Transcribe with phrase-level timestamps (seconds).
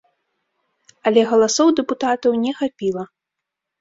[1.11, 3.03] Але галасоў дэпутатаў не хапіла.